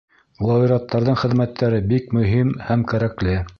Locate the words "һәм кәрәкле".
2.71-3.41